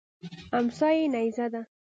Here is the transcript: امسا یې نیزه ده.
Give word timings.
امسا 0.57 0.89
یې 0.97 1.05
نیزه 1.13 1.47
ده. 1.53 1.61